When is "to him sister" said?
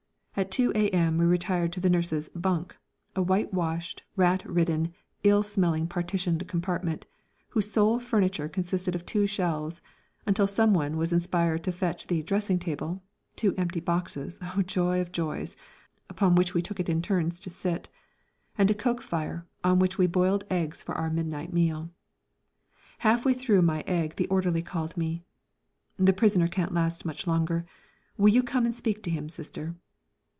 29.03-29.75